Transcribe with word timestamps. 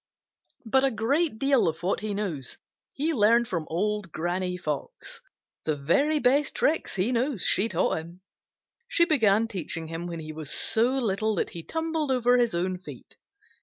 But 0.65 0.83
a 0.83 0.89
great 0.89 1.37
deal 1.37 1.67
of 1.67 1.83
what 1.83 1.99
he 1.99 2.15
knows 2.15 2.57
he 2.91 3.13
learned 3.13 3.47
from 3.47 3.67
Old 3.69 4.11
Granny 4.11 4.57
Fox. 4.57 5.21
The 5.65 5.75
very 5.75 6.17
best 6.17 6.55
tricks 6.55 6.95
he 6.95 7.11
knows 7.11 7.43
she 7.43 7.69
taught 7.69 7.99
him. 7.99 8.21
She 8.87 9.05
began 9.05 9.47
teaching 9.47 9.89
him 9.89 10.07
when 10.07 10.19
he 10.19 10.31
was 10.33 10.49
so 10.49 10.97
little 10.97 11.35
that 11.35 11.51
he 11.51 11.61
tumbled 11.61 12.09
over 12.09 12.39
his 12.39 12.55
own 12.55 12.79
feet. 12.79 13.15